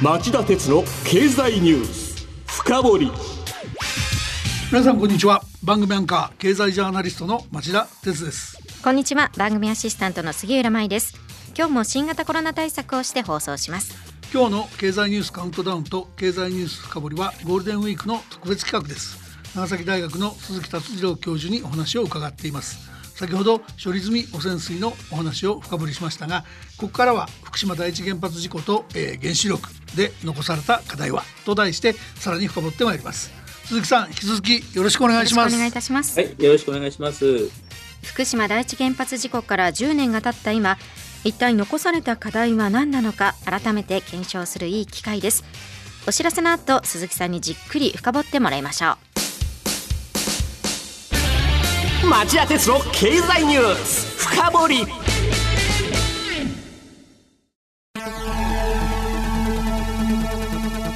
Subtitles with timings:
[0.00, 2.24] 町田鉄の経済ニュース。
[2.46, 3.10] 深掘り。
[4.70, 5.42] 皆さんこんにちは。
[5.64, 8.62] 番組アンカー経済ジャーナリストの町田鉄です。
[8.84, 9.32] こんにちは。
[9.36, 11.16] 番組アシスタントの杉浦舞です。
[11.56, 13.96] 今日も新型コロナ対策をして放送します。
[14.32, 19.18] 今日の経済ニュースカウントダウンと経済ニュース深掘りはゴールデンウィークの特別企画です。
[19.56, 26.44] 長崎大学の鈴木達次郎教授にお話を伺っています先ほど処理済み汚染水のお話を深掘りしましたが
[26.76, 33.32] ここからは福島第一原発事故と、えー、原子力で残された課題はと題してさらに深掘ってまいります。
[33.64, 35.54] 鈴木さん引き続きよろしくお願いします。
[35.54, 36.18] お願いいたします。
[36.18, 37.50] はいよろしくお願いします。
[38.04, 40.78] 福島第一原発事故から10年が経った今
[41.24, 45.42] 一体残された課題は何なのか改めて検証するいい機会です。
[46.06, 49.07] お知らせの後鈴木さんにじっくり深掘ってもらいましょう
[52.08, 54.28] 町田鉄の経済ニュース。
[54.28, 54.86] 深掘り。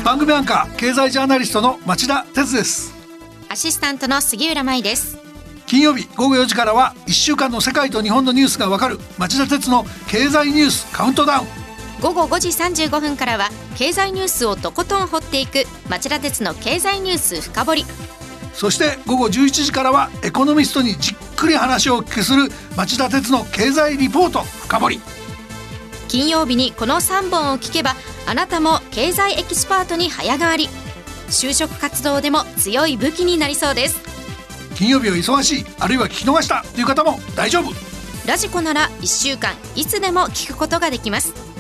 [0.02, 2.94] 番組アンカー経済ジャーナリストの町田鉄です。
[3.50, 5.18] アシスタントの杉浦舞です。
[5.66, 11.46] 金曜日午後4時からは1週間の世界と日本のニュースがわかる町田鉄の経済ニュースカウントダウン。
[12.00, 17.84] 午後5時35分からは経済ニュースをとことん掘っていく町田鉄の経済ニュース深掘り
[18.54, 25.00] そして午後11時からはエコノミストにじっくり話をお聞きする町田徹の経済リポートふかぼり。
[26.08, 27.94] 金曜日にこの3本を聞けば
[28.26, 30.68] あなたも経済エキスパートに早変わり。
[31.28, 34.00] 就職活動でも強い武器になりそうです。
[34.74, 37.72] 金曜日は忙しいあるいは聞き逃したという方も大丈夫。
[38.26, 41.52] radiko なら1週間いつでも聞くことができます。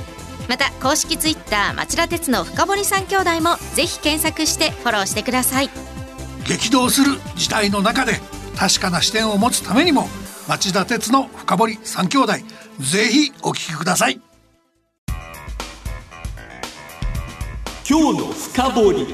[0.48, 5.70] また公式ツイッター町田徹のふかぼり三兄弟もぜひ検索してフォローしてください
[6.46, 8.20] 激動する時代の中で
[8.56, 10.06] 確かな視点を持つためにも
[10.48, 12.32] 町田鉄の深堀三兄弟
[12.80, 14.20] ぜひお聞きください。
[17.88, 19.06] 今日の深掘り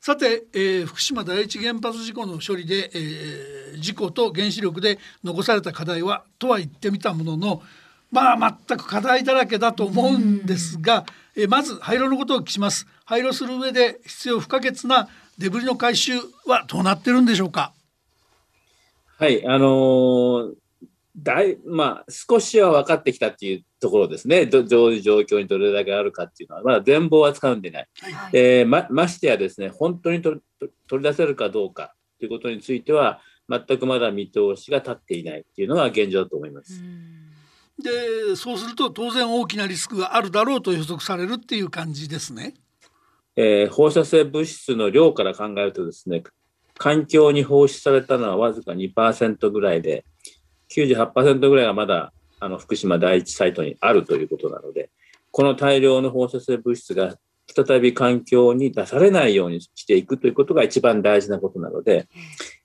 [0.00, 7.62] さて、えー、福島第一原発事故の処理で、えー、事故と原子力で残された課題はとは言ってみたものの
[8.10, 11.04] まあ全く課題だらけだと思うんですが、
[11.36, 12.86] えー、まず廃炉のことを聞きます。
[13.04, 15.08] 廃炉する上で必要不可欠な
[15.38, 17.72] デブリの回収はどうなってるんでしょうか？
[19.18, 20.54] はいあのー
[21.20, 28.30] だいまあ、少しは分かってきたっていうところですね、どどういう状況にどれだけあるかっていうのは、まだ全貌はつかんでない、はい。
[28.34, 30.40] えー、まましてやですね、本当に取
[30.92, 36.80] り出せるかどうかということについては、全くまだ見通しが立っていないっていうのが現状だと思います。
[37.82, 42.54] でそうすると当然大きなリスクがあるだろうと予測されるっていう感じですね。
[43.36, 46.24] えー、放射性物質の量から考えるとですね
[46.76, 50.04] 環境に放出されたのはわずか2%ぐらいで
[50.70, 54.90] 98%ぐらいがまだあの福島第一サイトにあるということなので、
[55.30, 57.16] この大量の放射性物質が
[57.46, 62.06] 再び環境に出されないようにしていくということが一番大事なことなので、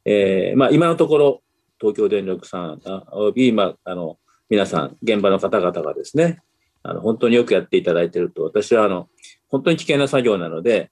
[0.05, 1.41] えーまあ、今のところ、
[1.79, 2.81] 東京電力さん
[3.11, 4.17] および、まあ、あの
[4.53, 6.43] 皆さん、現場の方々がですね、
[6.83, 9.09] あの本当によくやっていただいていると、私はあの
[9.49, 10.91] 本当に危険な作業なので、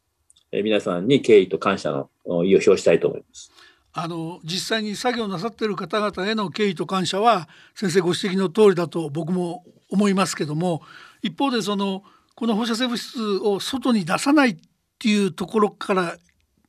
[0.51, 2.09] え、皆さんに敬意と感謝の
[2.43, 3.51] 意を表したいと思います。
[3.93, 10.81] あの実際に作業なさっている方々への敬意と感謝は先生ご指摘の通りだと僕も思いますけども
[11.21, 14.57] 一方でそのこの放射性物質を外に出さないっ
[14.97, 16.15] ていうところから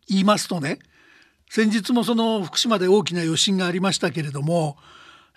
[0.09, 0.80] 言いますとね
[1.48, 4.76] 先日もその福島で大きな余震がありましたけれども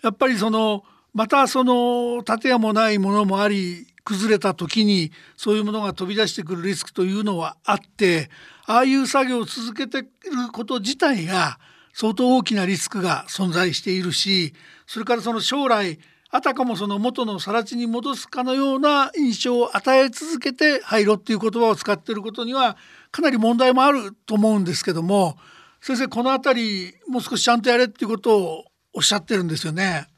[0.01, 0.83] やっぱりその
[1.15, 8.29] またその建屋もないものもあり崩れた時にそういうものが飛び出してくるリスクというのはあって
[8.65, 10.07] ああいう作業を続けている
[10.51, 11.57] こと自体が
[11.93, 14.53] 相当大きなリスクが存在しているし
[14.85, 15.99] それからその将来
[16.31, 22.75] あたかもその元の更地に戻すかのような印象を与え続けて廃炉っていう言葉を使っていることには
[23.11, 25.37] かなり問題もあると思うんですけども
[25.79, 30.09] 先生この辺りもう少しちゃんとやれっていうことをおっしゃってるんですよね。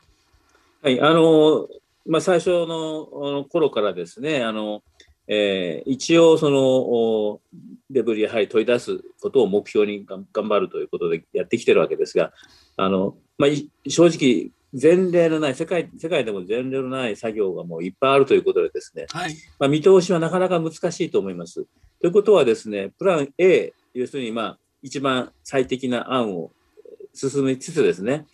[0.88, 1.68] はいあの
[2.06, 4.84] まあ、最初の頃からですねあの
[5.30, 7.42] えー、一応その
[7.90, 12.32] デブリやはり取り出すことを目標に頑張るということでやってきてるわけですが
[12.78, 13.50] あの、まあ、
[13.90, 21.66] 正直前例のない世界世界でも前例のない作業がもういっぱいあるということでですね、はい、まあ、見通しはなかなか難しいと思います。
[22.00, 26.52] ということはですねプラン A 要するにまあ一番最適な案を
[27.14, 28.28] 進めつつですね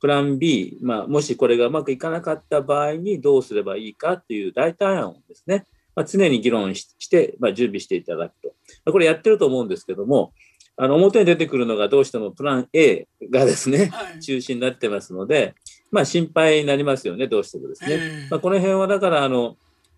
[0.00, 8.48] プラン B、まあ、もしこれがうまくいかなかった場合にどうすればいいかという代替案をですねまあ、常に議論して、まあ、準備していただくと。
[8.84, 10.32] まあ、これやってると思うんですけども、
[10.76, 15.54] あの表に出てくるのがどうしてもプラン A がですね、はい中心になってますので、
[15.90, 17.90] まあ、心配になりますよね、どうしてもですね。
[17.92, 19.56] ええまあ、この辺はだからあの、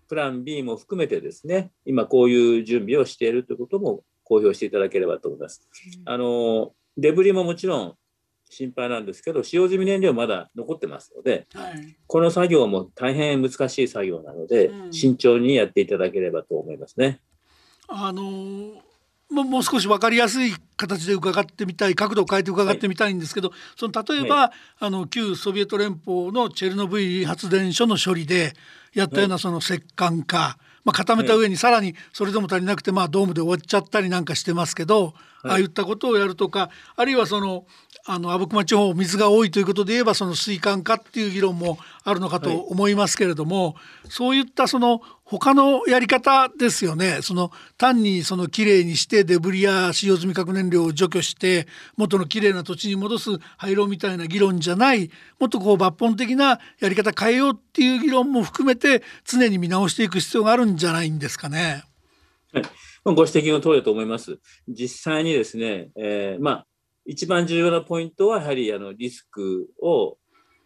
[0.09, 5.61] プラン B も含めてですね、今こういう準備をしているということも公表していただければと思います。
[6.05, 7.95] あのデブリももちろん
[8.53, 11.97] 心配なんですけど、使用済み燃料まだ残ってますので、はい。
[12.07, 14.93] この作業も大変難しい作業なので、うん。
[14.93, 17.19] 慎重にやっていただければと思いますね。
[17.87, 18.93] あのー
[19.29, 28.53] もう少し分かりやすい形で伺ってみたい角度を変えて伺ってみたいんですけど、その例えば、あの旧ソビエト連邦のチェルノブイリ発電所の処理で
[28.93, 35.13] やったようなその石棺化、まあ、固めた上にさらにそれでも足りなくてまあドームで終わっちゃったりなんかしてますけど、
[35.43, 37.65] ああいったことをやるとかあるいはその
[38.05, 43.75] あの阿武隈地方水が多いということで言えばその水管化っていう議論もあるのかと思いますけれども、
[44.09, 51.65] そういったその他のやり方ですよねその単にそのきれいにしてデブリや使用済み核燃料を除去して
[51.95, 55.09] 元のきれいな土地に戻す廃炉みたいな議論じゃない
[55.39, 61.85] もっとこう抜本的なやり方変えようっていう議論も含めて常に見直していく必要があるんじゃないんですかね。
[62.51, 62.63] はい、
[63.05, 64.39] ご指摘の通りだと思います。
[64.67, 66.67] 実際にですね、えーまあ、
[67.05, 70.17] 一番重要なポイントは、やはりあのリスクを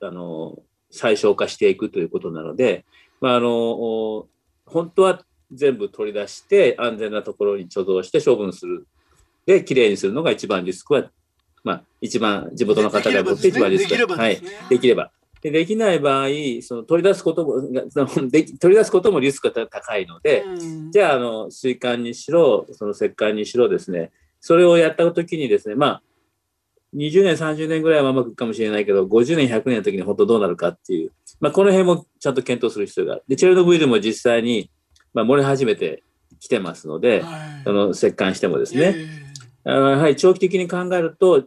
[0.02, 0.60] あの
[0.92, 2.86] 最小化していくということなので、
[3.22, 4.28] まあ、あのお
[4.66, 8.86] 本当は全部取り出して、安全なところに貯蔵して処分する。
[9.46, 11.04] で、きれいにするのが一番リスクは、
[11.64, 14.42] まあ、一番地元の方が持って一番リスクできればはい。
[14.70, 15.12] できれば。
[15.42, 16.28] でできない場合、
[16.62, 17.62] その取り出すことも、
[18.30, 20.92] でき取り出すこともリスクが高いので、うん。
[20.92, 24.12] じゃあ、あの、水管にしろ、その石棺にしろですね、
[24.42, 26.02] それをやった時にですね、まあ、
[26.98, 33.24] 20年、30年ぐらいはうまくいくかもしれないけど、50年、100年の時に本当どうなるかっていう、まあ、この辺もちゃんと検討する必要がある。
[33.28, 34.72] で、チェルノブイリも実際に、
[35.14, 36.04] まあ、漏れ始めて
[36.40, 37.64] きてますので、はい。
[37.64, 38.96] その石棺してもですね、
[39.66, 41.46] えあのやはり長期的に考えると、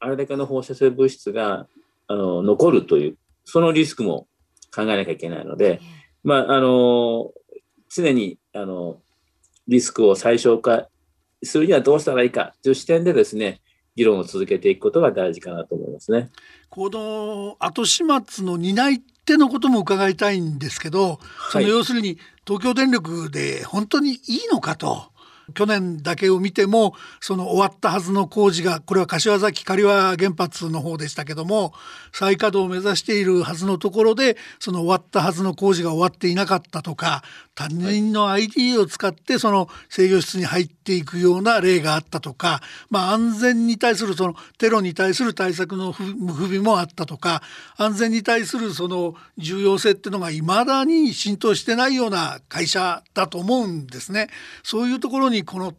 [0.00, 1.66] あれだけの放射性物質が
[2.06, 4.28] あの残るという、そのリスクも
[4.74, 5.80] 考えなきゃいけないので、
[6.22, 7.32] まあ、あの
[7.90, 9.00] 常にあの
[9.66, 10.88] リスクを最小化
[11.42, 13.60] するにはどうしたらいいかという視点でですね、
[13.98, 16.30] 議論を続けていくことが大事かなと思いますね。
[16.70, 21.18] この後始末の担い手のことも伺いたいんですけど、
[21.50, 22.16] その要するに
[22.46, 24.20] 東京電力で本当にいい
[24.52, 25.10] のかと。
[25.54, 31.72] 去年だけを見てもその終わったはずの工事がこれは柏崎刈羽原発の方でしたけども
[32.12, 37.22] 再稼働を目指しているはずのところでその終わったはずの工事が終わっていなかったとか
[37.54, 47.42] 他人の ID を使ってその制御室に入っていくような例があったとか、まあ、安全に対するそのテロに対する対策の不備もあったとか
[47.76, 54.28] 安全に対するその重要性っていうのがいまだに浸透してないような会社だと思うんですね。
[54.62, 55.74] そういうところにこの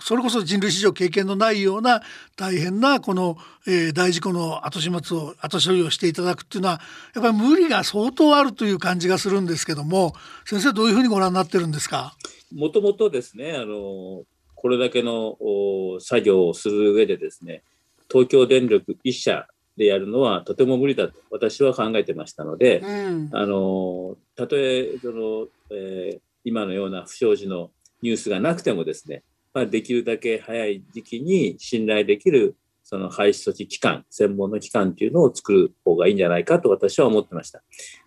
[0.00, 2.00] それこそ人類史上経験のないような
[2.36, 3.36] 大変なこの、
[3.66, 6.80] えー大事故の後始末を後処理をしていただくっていうのは
[7.12, 10.14] やっぱり無理が相当あるという感じがするんですけども
[10.46, 12.14] 先生どういうふうにご覧になってるんですか？
[12.54, 14.22] もともとですね、あの
[14.54, 17.62] これだけのお作業をする上でですね、
[18.08, 23.30] 東京電力一社でやるのはとても無理だと私は考えてましたので、うん。
[23.32, 27.70] あのたとえその、えー今のような不祥事の
[28.02, 37.62] ニュースがなくてもですね、まあ、できるだけ早い時期に信頼できるその廃止措置機関、専門の機関というのを作る方がいいんじゃないかと私は思ってました。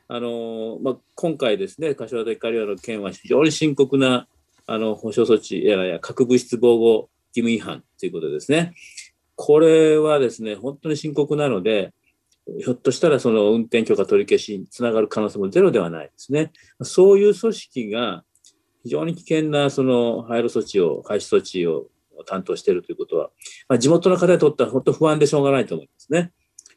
[0.10, 4.28] あのまあ、今回ですね、柏崎刈羽の件は非常に深刻な
[4.66, 8.74] あの保証措置やや核物質防護義務違反ということですね。
[9.36, 11.94] これはですね、本当に深刻なので、
[12.60, 16.52] ひょっとしたらその運転許可取り消しにつながる可能性もゼロではないですね。
[16.82, 18.24] そういう組織が
[18.84, 21.88] 非常に危険なその廃炉措置を、廃止措置を
[22.26, 23.30] 担当しているということは、
[23.68, 26.32] まあ、地元の方にとっては本当不安でしょうがないと思いますね。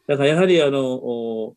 [0.06, 1.54] だからやはりあの、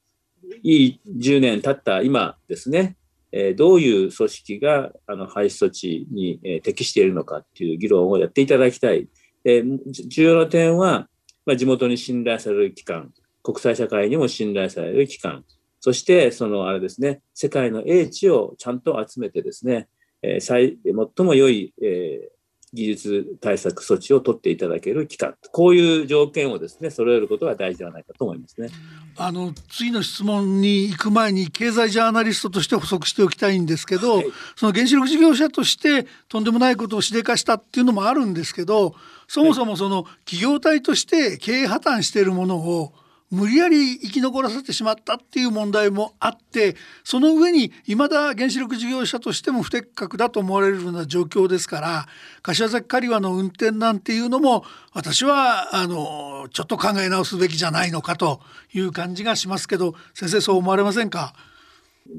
[0.63, 2.98] いい10年経った今ですね、
[3.32, 9.08] えどういう組織があの廃止措置に、え適しているのかっていう議論をやっていただきたい。
[9.46, 9.63] え
[10.08, 11.08] 重要な点は、
[11.46, 13.13] まあ、地元に信頼される機関、
[13.44, 15.46] 国際社会にも信頼される機関、
[15.79, 19.88] そしてそのあれですね、世界の英知をちゃんと集めてですね、
[20.22, 22.40] えー最最も良い、えー
[22.74, 28.70] 技術対策措置を取っていただける機関、こういう条件をですね、揃えることが大事ではないかと思いますね。
[29.18, 34.26] あの次の質問に行く前に経済ジャーナリストとして補足しておきたいんですけど、はい。
[34.56, 38.94] その原子力事業者としてとんでもないことをしでかしたっていうのもあるんですけど
[39.28, 42.94] そもそもその企業体として経営破綻しているものを
[43.32, 52.08] 無理やり生き残らせてしまったっていう問題もあってその上に未だ原子力事業者としても不適格だと思われるような状況ですから
[52.42, 58.42] 柏崎刈羽の運転なんていうのも私はあのちょっと考え直すべきじゃないのかと
[58.74, 61.34] いう感じがしますけど先生そう思われませんか？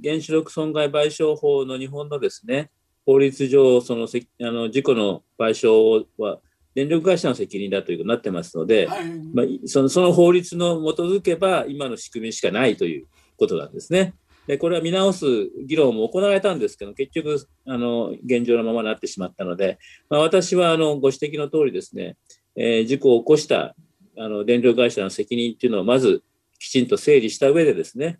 [0.04, 2.70] 原子力損害賠償法の日本のですね
[3.04, 6.38] 法律上そのあの事故の賠償は
[6.74, 14.14] 電力会社の責任だということになってますので、はい、まあ、そのその法律の基づけば今の仕組みしかないということなんですね。
[14.46, 15.26] でこれは見直す
[15.66, 17.36] 議論も行われたんですけど結局
[17.66, 22.16] あの現状のままになってしまったので、まあ、私はあのご指摘の通りですね、
[22.56, 23.76] えー、事故を起こした
[24.18, 26.24] あの電力会社の責任っていうのをまず
[26.58, 28.18] きちんと整理した上でですね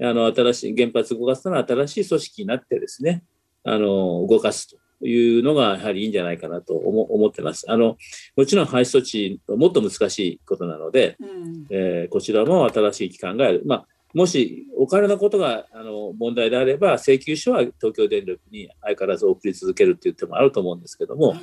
[0.00, 3.24] あの新しい原発動かすのは新しい組織になってですね
[3.64, 7.66] あの動かすというのがやはりいいんじゃないかなと思ってます。
[7.68, 7.96] あの
[8.36, 13.62] もちろん廃止措置はもっと難しいことなので、うん、えー、こちらも新しい機関がある。
[13.66, 21.40] まあもしお金のことがあの問題であれば請求書は東京電力に相変わらず送り続けるという手もあると思うんですけども、はい、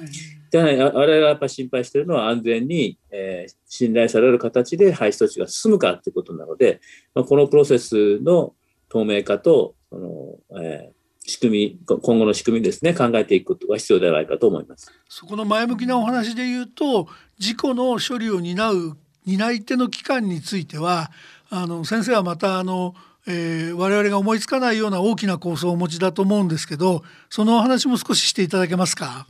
[0.53, 6.79] 我々がやっぱ心配しているのは安全に、えー、信頼される形で廃止措置が進むかということなので、
[7.13, 8.53] まあ、このプロセスの
[8.87, 14.91] 透明化とその、えー仕組み、今後の仕組みですね、考えていくことが必要ではないかと思います。
[15.07, 21.11] そこの前向きなお話で言うと、事故の処理を担う担い手の機関については、
[21.49, 22.95] あの先生はまたあの、
[23.27, 29.27] えー、我々が思いつかないような大きな構想をお持ちだと思うんですけど、そのお話も少ししていただけますか？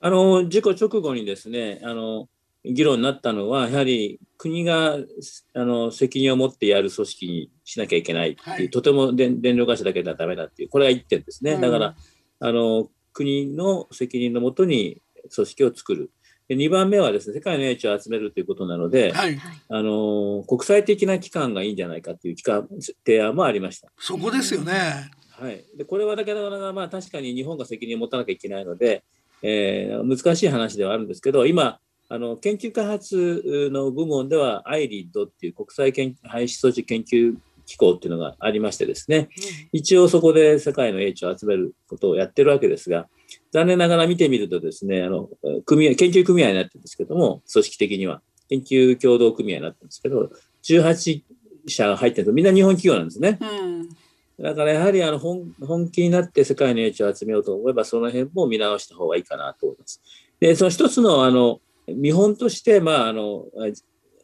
[0.00, 2.28] あの事故直後にですね、あの
[2.64, 4.96] 議論になったのは、やはり国が
[5.54, 11.58] あの責任を持ってやる組織にしなきゃいけないっていう、はい、とても電力会社だけではだめだっていう、これが1点ですね。
[11.58, 11.94] だから、
[12.40, 15.02] あの国の責任のもとに
[15.34, 16.10] 組織を作る。
[16.48, 19.38] で2番目はですね、世界の英知を集めるということなので、はい、
[19.68, 22.68] あの国際的な機関がいいんじゃないかという機関
[23.06, 23.90] 提案もありました。
[23.98, 24.72] そこですよね。
[25.30, 29.04] はい、でこれはだけど、まあ、確かに日本が責任を持たなきゃいけないので、
[29.42, 31.80] えー、難しい話ではあるんですけど、今、
[32.12, 35.92] あの研究開発の部門では IRID っていう国際
[36.24, 39.30] 廃止装置研究機構っていうのがありましてですね、
[39.72, 43.08] 一応そこで世界の英知を集めることをやってるわけですが、
[43.50, 45.30] 残念ながら見てみるとですね、あの
[45.64, 50.30] 組合研究組合になってるんですけども、組織的には研究協同組合になってるんですけど、
[50.64, 51.22] 18
[51.66, 53.38] 社が入ってるとみんな日本企業なんですね。
[53.40, 53.88] うん
[54.38, 60.02] だからやはりあの本本気になって世界の英知を集めようと思えば、その辺も見直した方がいいかなと思います。
[60.40, 63.46] で、その一つのあの見本として、まあ、あの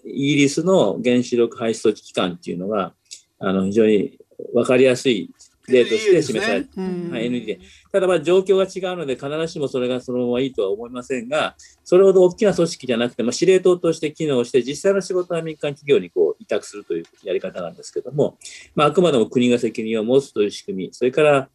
[0.05, 2.93] イギリスの原子力廃止措置機関っていうのが
[3.39, 4.19] あの非常に
[4.55, 5.31] 分かりやすい
[5.69, 7.59] 例として示されて、ねはい、ND
[7.93, 18.39] ただまあ状況が違うので必ずしもそれがそのままいいとは思いませんがそれほど大きな組織じゃなくて、まあ、司令塔として機能して実際の仕事は民間企業にこう委託するというやり方なんですけども、
[18.75, 21.49] まあ、あくまでも国が責任を持つという仕組みそれから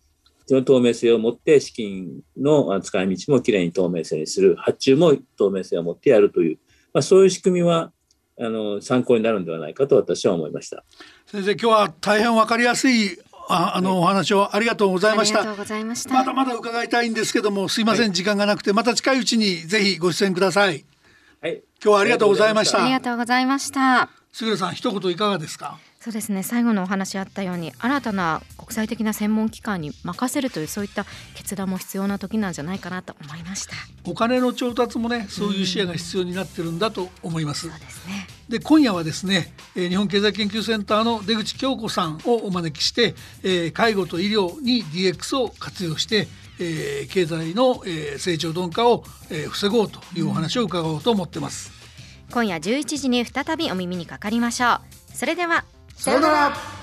[0.46, 6.58] その透明性を持って資金の使い道もきれいに透明性にする発注も透明性を持ってやるという、
[6.94, 7.92] まあ、そういう仕組みは
[8.40, 10.84] あの参考になるんではないかと私は思いました
[11.28, 13.18] 先生今日は大変わかりやすい
[13.50, 15.44] ああのお話をありがとうございました。
[15.44, 20.86] まだまだ伺いたいんですけども、すいません、はい、時間がなくて、また近いうちにぜひご出演ください。
[21.42, 21.56] はい。
[21.56, 22.82] 今日はありがとうございました。
[22.82, 24.10] ありがとうございました。
[24.32, 25.78] 杉浦さん、一言いかがですか？
[26.04, 26.44] そうですね。
[26.44, 33.76] 最後のお話あったように新たな国際的な専門機関に任せるというそういった決断も必要な時なんじゃないかなと思いました。
[34.04, 38.28] お金の調達もねそういう視野が必要になってるんだと思います、そうですね。
[38.50, 46.28] で今夜はですね日本経済研究センターの出口京子さんをお招きして、え介護と医療に DX を活用して
[46.60, 51.72] えー、経済の、えー、成長鈍化を、えー、防ごうというお話を伺おうと思ってます、
[52.32, 54.82] 今夜11時に再びお耳にかかりましょう。
[55.16, 55.66] それでは
[55.96, 56.83] さよなら。